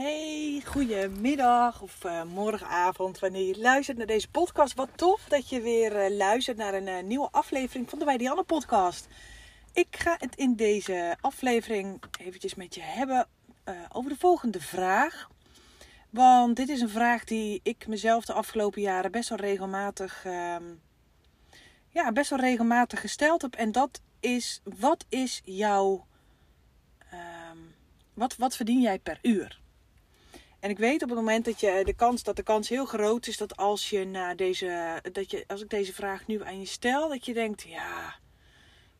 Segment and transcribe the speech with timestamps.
[0.00, 4.74] Hey, goedemiddag of uh, morgenavond wanneer je luistert naar deze podcast.
[4.74, 8.42] Wat tof dat je weer uh, luistert naar een uh, nieuwe aflevering van de Wijdianne
[8.42, 9.08] podcast.
[9.72, 13.26] Ik ga het in deze aflevering eventjes met je hebben
[13.92, 15.28] over de volgende vraag.
[16.10, 20.64] Want dit is een vraag die ik mezelf de afgelopen jaren best wel regelmatig, ehm,
[21.88, 23.54] ja, best wel regelmatig gesteld heb.
[23.54, 26.06] En dat is, wat is jouw,
[27.12, 27.74] um,
[28.14, 29.60] wat, wat verdien jij per uur?
[30.60, 33.26] En ik weet op het moment dat je de kans dat de kans heel groot
[33.26, 36.66] is dat als je na deze dat je als ik deze vraag nu aan je
[36.66, 38.14] stel, dat je denkt, ja,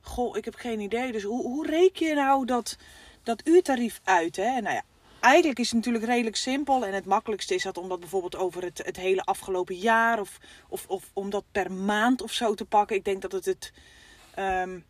[0.01, 1.13] goh, ik heb geen idee.
[1.13, 2.77] Dus hoe, hoe reken je nou dat,
[3.23, 4.37] dat uurtarief uit?
[4.37, 4.61] Hè?
[4.61, 4.83] Nou ja,
[5.21, 6.87] eigenlijk is het natuurlijk redelijk simpel.
[6.87, 10.39] En het makkelijkste is dat om dat bijvoorbeeld over het, het hele afgelopen jaar of,
[10.69, 12.97] of, of om dat per maand of zo te pakken.
[12.97, 13.73] Ik denk dat het het.
[14.39, 14.85] Um,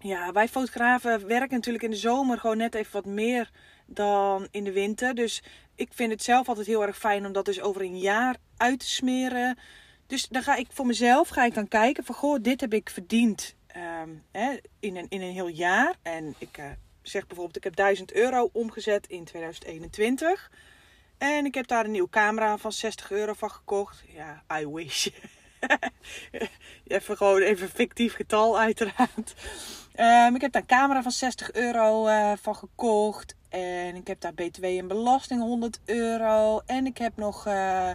[0.00, 3.50] ja, wij fotografen werken natuurlijk in de zomer gewoon net even wat meer
[3.86, 5.14] dan in de winter.
[5.14, 5.42] Dus
[5.74, 8.78] ik vind het zelf altijd heel erg fijn om dat dus over een jaar uit
[8.78, 9.58] te smeren.
[10.06, 12.90] Dus dan ga ik voor mezelf ga ik dan kijken van goh, dit heb ik
[12.90, 15.94] verdiend um, hè, in, een, in een heel jaar.
[16.02, 16.64] En ik uh,
[17.02, 20.50] zeg bijvoorbeeld, ik heb 1000 euro omgezet in 2021.
[21.18, 24.04] En ik heb daar een nieuwe camera van 60 euro van gekocht.
[24.06, 25.08] Ja, I wish.
[26.84, 29.34] even gewoon even fictief getal uiteraard.
[30.00, 33.34] Um, ik heb daar een camera van 60 euro uh, van gekocht.
[33.48, 36.60] En ik heb daar btw en belasting 100 euro.
[36.66, 37.88] En ik heb nog uh,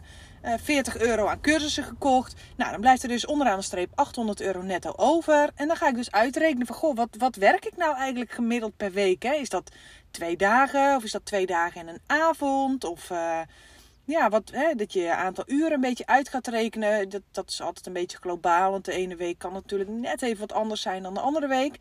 [0.45, 2.35] uh, 40 euro aan cursussen gekocht.
[2.57, 5.49] Nou, dan blijft er dus onderaan de streep 800 euro netto over.
[5.55, 8.77] En dan ga ik dus uitrekenen van, goh, wat, wat werk ik nou eigenlijk gemiddeld
[8.77, 9.23] per week?
[9.23, 9.33] Hè?
[9.33, 9.71] Is dat
[10.11, 10.95] twee dagen?
[10.95, 12.83] Of is dat twee dagen en een avond?
[12.83, 13.11] Of...
[14.09, 17.09] ja, wat, hè, dat je aantal uren een beetje uit gaat rekenen.
[17.09, 18.71] Dat, dat is altijd een beetje globaal.
[18.71, 21.77] Want de ene week kan natuurlijk net even wat anders zijn dan de andere week.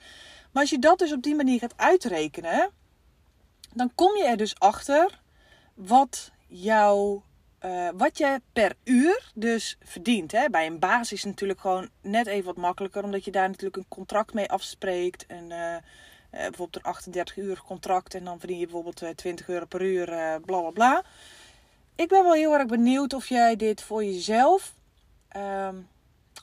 [0.52, 2.70] Maar als je dat dus op die manier gaat uitrekenen,
[3.74, 5.20] dan kom je er dus achter
[5.74, 7.26] wat jouw.
[7.64, 10.32] Uh, wat je per uur dus verdient.
[10.32, 10.48] Hè?
[10.50, 13.04] Bij een baas is het natuurlijk gewoon net even wat makkelijker.
[13.04, 15.26] Omdat je daar natuurlijk een contract mee afspreekt.
[15.26, 15.80] En uh, uh,
[16.30, 18.14] bijvoorbeeld een 38 uur contract.
[18.14, 20.04] En dan verdien je bijvoorbeeld 20 euro per uur.
[20.40, 21.04] bla bla bla
[21.98, 24.74] ik ben wel heel erg benieuwd of jij dit voor jezelf
[25.36, 25.88] um,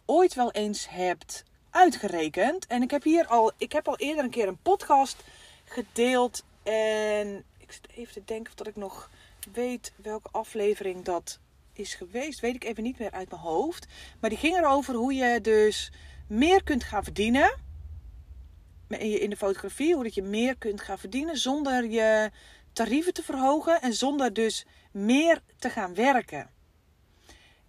[0.06, 2.68] ooit wel eens hebt uitgerekend.
[2.68, 5.24] En ik heb hier al, ik heb al eerder een keer een podcast
[5.66, 6.44] gedeeld.
[6.64, 9.10] En ik zit even te denken of dat ik nog
[9.54, 11.40] weet welke aflevering dat
[11.74, 12.40] is geweest.
[12.40, 13.88] Weet ik even niet meer uit mijn hoofd.
[14.20, 15.92] Maar die ging erover hoe je dus
[16.28, 17.58] meer kunt gaan verdienen.
[18.88, 22.32] In de fotografie, hoe dat je meer kunt gaan verdienen zonder je
[22.76, 26.50] tarieven te verhogen en zonder dus meer te gaan werken.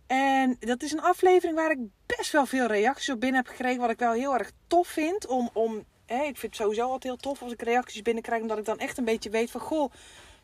[0.06, 3.80] En dat is een aflevering waar ik best wel veel reacties op binnen heb gekregen.
[3.80, 5.26] Wat ik wel heel erg tof vind.
[5.26, 8.42] Om, om, ik vind het sowieso altijd heel tof als ik reacties binnenkrijg.
[8.42, 9.60] Omdat ik dan echt een beetje weet van...
[9.60, 9.92] Goh,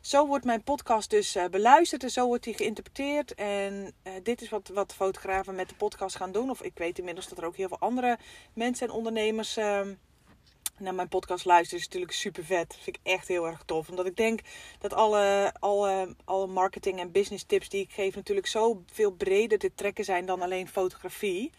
[0.01, 3.33] zo wordt mijn podcast dus uh, beluisterd en zo wordt die geïnterpreteerd.
[3.33, 6.49] En uh, dit is wat, wat fotografen met de podcast gaan doen.
[6.49, 8.17] Of ik weet inmiddels dat er ook heel veel andere
[8.53, 9.57] mensen en ondernemers...
[9.57, 9.81] Uh,
[10.77, 12.67] naar mijn podcast luisteren is natuurlijk super vet.
[12.67, 13.89] Dat vind ik echt heel erg tof.
[13.89, 14.39] Omdat ik denk
[14.79, 15.53] dat alle,
[16.25, 20.25] alle, marketing en business tips die ik geef natuurlijk zo veel breder te trekken zijn
[20.25, 21.51] dan alleen fotografie.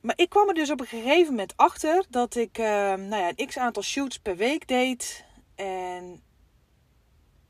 [0.00, 2.64] Maar ik kwam er dus op een gegeven moment achter dat ik uh,
[2.94, 5.24] nou ja, een x aantal shoots per week deed.
[5.54, 6.22] En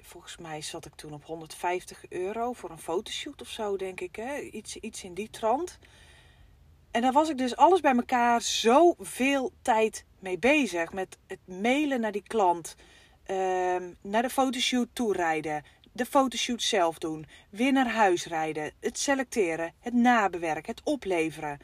[0.01, 4.17] volgens mij zat ik toen op 150 euro voor een fotoshoot of zo, denk ik.
[4.17, 4.41] Hè?
[4.41, 5.79] Iets, iets in die trant.
[6.95, 10.93] En daar was ik dus alles bij elkaar zoveel tijd mee bezig.
[10.93, 12.77] Met het mailen naar die klant.
[13.27, 13.37] Uh,
[14.01, 15.65] naar de fotoshoot toe rijden.
[15.93, 17.27] De fotoshoot zelf doen.
[17.51, 18.73] Weer naar huis rijden.
[18.81, 19.73] Het selecteren.
[19.81, 20.75] Het nabewerken.
[20.75, 21.59] Het opleveren.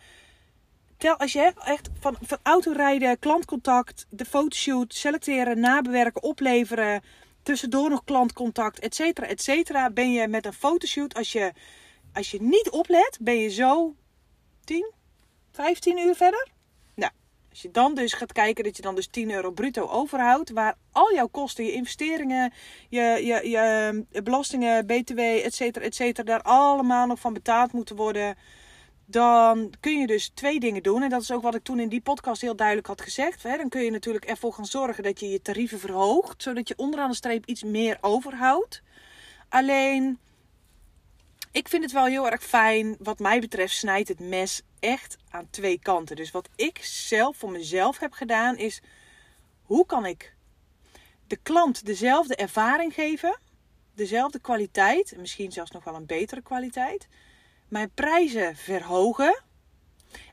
[0.96, 7.02] Tel, als je echt van, van autorijden, klantcontact, de fotoshoot, selecteren, nabewerken, opleveren.
[7.42, 9.90] Tussendoor nog klantcontact, et cetera, et cetera.
[9.90, 11.52] Ben je met een fotoshoot, als je,
[12.12, 13.94] als je niet oplet, ben je zo
[14.64, 14.92] 10,
[15.52, 16.48] 15 uur verder.
[16.94, 17.12] Nou,
[17.50, 20.76] als je dan dus gaat kijken dat je dan dus 10 euro bruto overhoudt, waar
[20.92, 22.52] al jouw kosten, je investeringen,
[22.88, 27.96] je, je, je belastingen, btw, et cetera, et cetera, daar allemaal nog van betaald moeten
[27.96, 28.36] worden.
[29.04, 31.02] dan kun je dus twee dingen doen.
[31.02, 33.42] En dat is ook wat ik toen in die podcast heel duidelijk had gezegd.
[33.42, 37.10] Dan kun je natuurlijk ervoor gaan zorgen dat je je tarieven verhoogt, zodat je onderaan
[37.10, 38.82] de streep iets meer overhoudt.
[39.48, 40.18] Alleen,
[41.52, 42.96] ik vind het wel heel erg fijn.
[42.98, 46.16] Wat mij betreft snijdt het mes echt aan twee kanten.
[46.16, 48.82] Dus wat ik zelf voor mezelf heb gedaan is:
[49.62, 50.34] hoe kan ik
[51.26, 53.38] de klant dezelfde ervaring geven,
[53.94, 57.08] dezelfde kwaliteit, misschien zelfs nog wel een betere kwaliteit,
[57.68, 59.42] mijn prijzen verhogen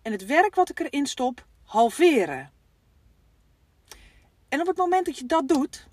[0.01, 2.51] en het werk wat ik erin stop halveren.
[4.49, 5.87] En op het moment dat je dat doet,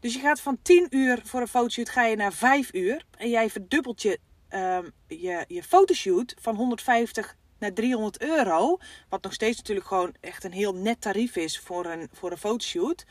[0.00, 3.28] dus je gaat van 10 uur voor een fotoshoot ga je naar 5 uur en
[3.28, 4.18] jij verdubbelt je,
[4.50, 8.78] um, je, je fotoshoot van 150 naar 300 euro,
[9.08, 12.38] wat nog steeds natuurlijk gewoon echt een heel net tarief is voor een, voor een
[12.38, 13.04] fotoshoot,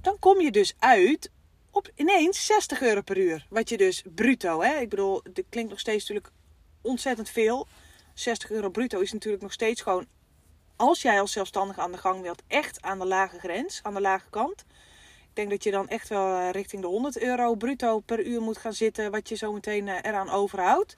[0.00, 1.30] dan kom je dus uit
[1.70, 3.46] op ineens 60 euro per uur.
[3.48, 4.78] Wat je dus bruto, hè?
[4.78, 6.34] Ik bedoel, dit klinkt nog steeds natuurlijk
[6.80, 7.66] ontzettend veel.
[8.14, 10.06] 60 euro bruto is natuurlijk nog steeds gewoon,
[10.76, 14.00] als jij als zelfstandige aan de gang wilt, echt aan de lage grens, aan de
[14.00, 14.64] lage kant.
[15.22, 18.40] Ik denk dat je dan echt wel eh, richting de 100 euro bruto per uur
[18.40, 20.96] moet gaan zitten, wat je zo meteen eh, eraan overhoudt.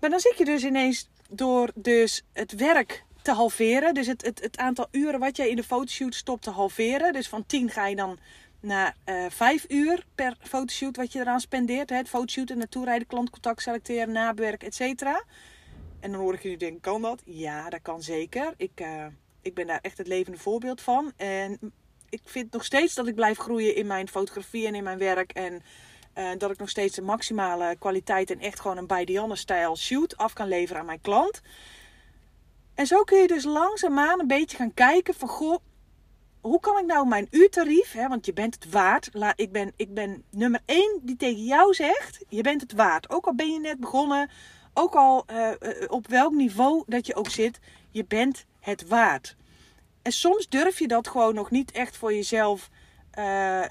[0.00, 3.94] Maar dan zit je dus ineens door dus het werk te halveren.
[3.94, 7.12] Dus het, het, het aantal uren wat jij in de fotoshoot stopt te halveren.
[7.12, 8.18] Dus van 10 ga je dan
[8.60, 11.90] naar eh, 5 uur per fotoshoot wat je eraan spendeert.
[11.90, 11.96] Hè?
[11.96, 15.24] Het fotoshoot en naartoe rijden, klantcontact selecteren, nabewerk, et cetera.
[16.00, 17.22] En dan hoor ik jullie denken, kan dat?
[17.24, 18.54] Ja, dat kan zeker.
[18.56, 19.06] Ik, uh,
[19.42, 21.12] ik ben daar echt het levende voorbeeld van.
[21.16, 21.58] En
[22.08, 25.32] ik vind nog steeds dat ik blijf groeien in mijn fotografie en in mijn werk.
[25.32, 25.62] En
[26.18, 30.16] uh, dat ik nog steeds de maximale kwaliteit en echt gewoon een bij Dianne-stijl shoot
[30.16, 31.40] af kan leveren aan mijn klant.
[32.74, 35.58] En zo kun je dus langzaamaan een beetje gaan kijken van, goh,
[36.40, 39.10] hoe kan ik nou mijn uurtarief, hè, want je bent het waard.
[39.36, 43.10] ik, ben, ik ben nummer één die tegen jou zegt, je bent het waard.
[43.10, 44.30] Ook al ben je net begonnen,
[44.74, 45.50] ook al uh,
[45.88, 47.58] op welk niveau dat je ook zit,
[47.90, 49.36] je bent het waard.
[50.02, 52.70] En soms durf je dat gewoon nog niet echt voor jezelf
[53.18, 53.62] uh,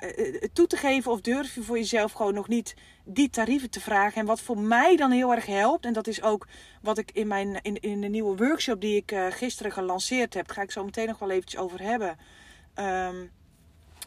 [0.53, 4.21] toe te geven of durf je voor jezelf gewoon nog niet die tarieven te vragen.
[4.21, 6.47] En wat voor mij dan heel erg helpt, en dat is ook
[6.81, 10.49] wat ik in, mijn, in, in de nieuwe workshop die ik uh, gisteren gelanceerd heb,
[10.49, 12.17] ga ik zo meteen nog wel eventjes over hebben.
[12.75, 13.31] Um,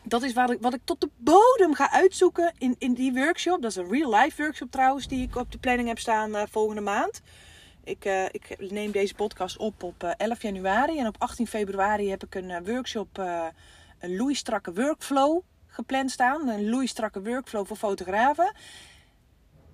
[0.03, 3.63] dat is wat ik, wat ik tot de bodem ga uitzoeken in, in die workshop.
[3.63, 6.43] Dat is een real life workshop trouwens, die ik op de planning heb staan uh,
[6.51, 7.21] volgende maand.
[7.85, 10.99] Ik, ik neem deze podcast op op 11 januari.
[10.99, 13.19] En op 18 februari heb ik een workshop
[14.01, 16.49] een loeistrakke workflow gepland staan.
[16.49, 18.55] Een loeistrakke workflow voor fotografen.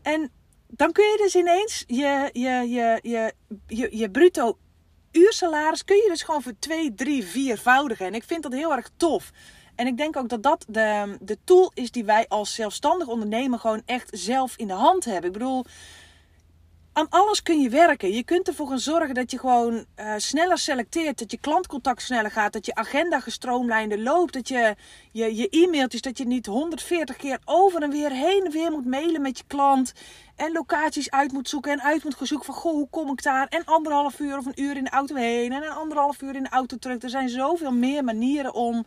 [0.03, 0.31] En
[0.69, 3.33] dan kun je dus ineens je, je, je, je,
[3.67, 4.59] je, je bruto
[5.17, 8.07] uursalaris kun je dus gewoon voor 2, 3, 4voudigen.
[8.07, 9.31] En ik vind dat heel erg tof.
[9.75, 13.59] En ik denk ook dat dat de, de tool is die wij als zelfstandig ondernemer
[13.59, 15.25] gewoon echt zelf in de hand hebben.
[15.25, 15.65] Ik bedoel,
[16.97, 18.13] aan alles kun je werken.
[18.13, 21.19] Je kunt ervoor gaan zorgen dat je gewoon uh, sneller selecteert.
[21.19, 22.53] Dat je klantcontact sneller gaat.
[22.53, 24.33] Dat je agenda gestroomlijnder loopt.
[24.33, 24.75] Dat je
[25.13, 28.87] je, je e-mailtjes, dat je niet 140 keer over en weer heen en weer moet
[28.87, 29.93] mailen met je klant.
[30.37, 33.23] En locaties uit moet zoeken en uit moet gaan zoeken van goh, hoe kom ik
[33.23, 33.47] daar?
[33.47, 35.53] En anderhalf uur of een uur in de auto heen.
[35.53, 37.03] En anderhalf uur in de auto terug.
[37.03, 38.85] Er zijn zoveel meer manieren om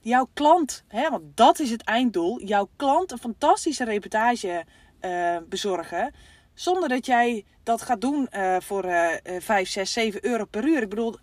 [0.00, 2.42] jouw klant, hè, want dat is het einddoel.
[2.42, 4.64] Jouw klant een fantastische reportage
[5.00, 6.14] uh, bezorgen
[6.54, 9.06] zonder dat jij dat gaat doen uh, voor uh,
[9.38, 10.82] 5, 6, 7 euro per uur.
[10.82, 11.16] Ik bedoel,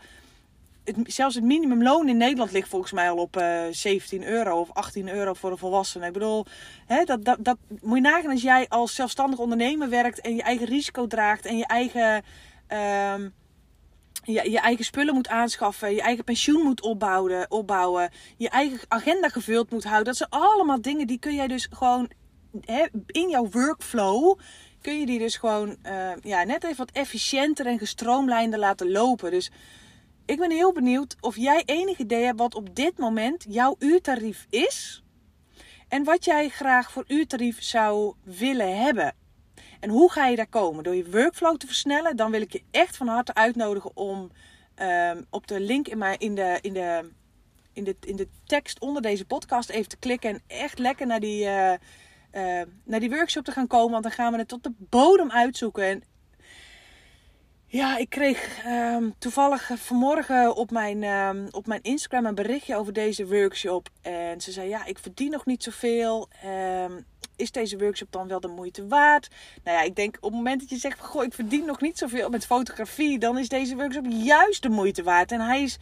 [0.83, 4.59] het, zelfs het minimumloon in Nederland ligt volgens mij al op uh, eh, 17 euro
[4.59, 6.05] of 18 euro voor een volwassene.
[6.05, 6.45] Ik bedoel,
[6.85, 10.41] hè, dat, dat, dat moet je nagaan als jij als zelfstandig ondernemer werkt en je
[10.41, 12.23] eigen risico draagt en je eigen.
[13.13, 13.33] Um,
[14.23, 19.29] je, je eigen spullen moet aanschaffen, je eigen pensioen moet opbouwen, opbouwen, je eigen agenda
[19.29, 20.05] gevuld moet houden.
[20.05, 22.09] Dat zijn allemaal dingen die kun jij dus gewoon
[22.61, 24.39] hè, in jouw workflow
[24.81, 29.31] kun je die dus gewoon uh, ja, net even wat efficiënter en gestroomlijnder laten lopen.
[29.31, 29.51] Dus
[30.25, 34.45] ik ben heel benieuwd of jij enig idee hebt wat op dit moment jouw uurtarief
[34.49, 35.03] is.
[35.87, 39.15] En wat jij graag voor uurtarief zou willen hebben.
[39.79, 40.83] En hoe ga je daar komen?
[40.83, 42.15] Door je workflow te versnellen.
[42.15, 44.31] Dan wil ik je echt van harte uitnodigen om
[44.81, 47.09] uh, op de link in, mijn, in, de, in, de,
[47.73, 50.29] in, de, in de tekst onder deze podcast even te klikken.
[50.29, 51.73] En echt lekker naar die, uh,
[52.31, 53.91] uh, naar die workshop te gaan komen.
[53.91, 55.83] Want dan gaan we het tot de bodem uitzoeken.
[55.83, 56.03] En
[57.71, 62.93] ja, ik kreeg um, toevallig vanmorgen op mijn, um, op mijn Instagram een berichtje over
[62.93, 63.89] deze workshop.
[64.01, 66.29] En ze zei: Ja, ik verdien nog niet zoveel.
[66.45, 67.05] Um,
[67.35, 69.27] is deze workshop dan wel de moeite waard?
[69.63, 71.97] Nou ja, ik denk op het moment dat je zegt: Goh, ik verdien nog niet
[71.97, 73.19] zoveel met fotografie.
[73.19, 75.31] Dan is deze workshop juist de moeite waard.
[75.31, 75.77] En hij is,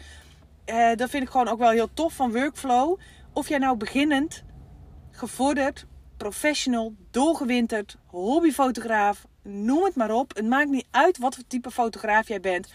[0.65, 2.99] uh, dat vind ik gewoon ook wel heel tof van workflow.
[3.33, 4.43] Of jij nou beginnend,
[5.11, 5.85] gevorderd
[6.17, 10.35] professional, doorgewinterd, hobbyfotograaf, noem het maar op.
[10.35, 12.71] Het maakt niet uit wat voor type fotograaf jij bent.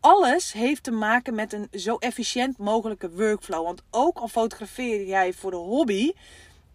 [0.00, 3.64] Alles heeft te maken met een zo efficiënt mogelijke workflow.
[3.64, 6.12] Want ook al fotografeer jij voor de hobby,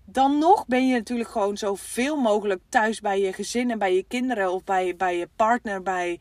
[0.06, 4.06] dan nog ben je natuurlijk gewoon zoveel mogelijk thuis bij je gezin en bij je
[4.08, 6.20] kinderen of bij, bij je partner, bij,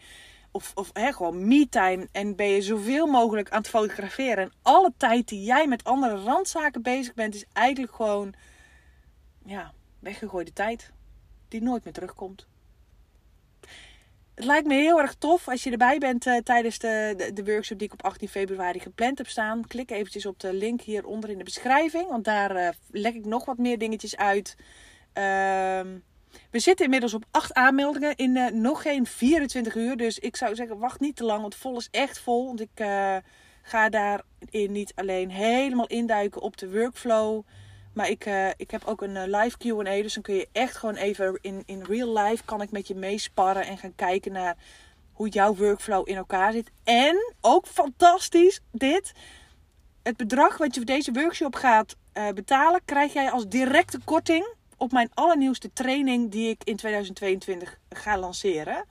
[0.51, 2.09] of, of hè, gewoon me-time.
[2.13, 4.45] En ben je zoveel mogelijk aan het fotograferen.
[4.45, 8.35] En alle tijd die jij met andere randzaken bezig bent, is eigenlijk gewoon
[9.45, 10.93] ja, weggegooide tijd.
[11.49, 12.47] Die nooit meer terugkomt.
[14.39, 17.79] Het lijkt me heel erg tof als je erbij bent uh, tijdens de, de, workshop
[17.79, 19.67] die ik op 18 februari gepland heb staan.
[19.67, 23.45] Klik eventjes op de link hieronder in de beschrijving, want daar uh, leg ik nog
[23.45, 24.57] wat meer dingetjes uit.
[24.59, 24.65] Uh,
[26.51, 29.97] we zitten inmiddels op 8 aanmeldingen in uh, nog geen 24 uur.
[29.97, 32.47] Dus ik zou zeggen, wacht niet te lang, want vol is echt vol.
[32.47, 32.85] Want ik
[33.63, 37.45] ga daarin niet alleen helemaal induiken op de workflow.
[37.99, 40.03] Maar ik, uh, ik heb ook een uh, live QA.
[40.03, 42.95] Dus dan kun je echt gewoon even in, in real life kan ik met je
[42.95, 44.57] meesparren en gaan kijken naar
[45.13, 46.71] hoe jouw workflow in elkaar zit.
[46.85, 49.13] En ook fantastisch, dit.
[50.03, 54.55] Het bedrag wat je voor deze workshop gaat uh, betalen, krijg jij als directe korting
[54.77, 58.85] op mijn allernieuwste training die ik in 2022 ga lanceren.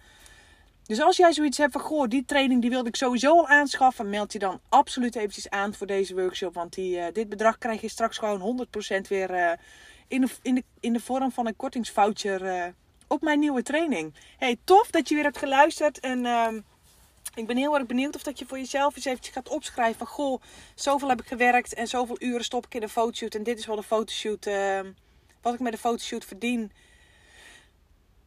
[0.87, 4.09] Dus als jij zoiets hebt van, goh, die training die wilde ik sowieso al aanschaffen,
[4.09, 6.53] meld je dan absoluut eventjes aan voor deze workshop.
[6.53, 8.67] Want die, uh, dit bedrag krijg je straks gewoon
[8.97, 9.51] 100% weer uh,
[10.07, 12.65] in, de, in, de, in de vorm van een kortingsvoucher uh,
[13.07, 14.13] op mijn nieuwe training.
[14.37, 16.25] Hey, tof dat je weer hebt geluisterd en...
[16.25, 16.59] Ehm,
[17.35, 20.07] ik ben heel erg benieuwd of dat je voor jezelf eens eventjes gaat opschrijven van...
[20.07, 20.41] Goh,
[20.75, 23.35] zoveel heb ik gewerkt en zoveel uren stop ik in de fotoshoot.
[23.35, 24.91] En dit is wel de fotoshoot, ehm,
[25.41, 26.71] wat ik met de fotoshoot verdien.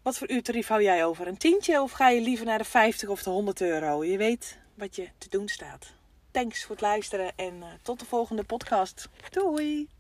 [0.03, 1.27] Wat voor uurtarief hou jij over?
[1.27, 4.05] Een tientje of ga je liever naar de 50 of de 100 euro?
[4.05, 5.93] Je weet wat je te doen staat.
[6.31, 9.09] Thanks voor het luisteren en uh, tot de volgende podcast.
[9.31, 10.00] Doei!